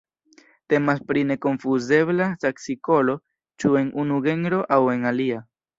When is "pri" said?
1.11-1.23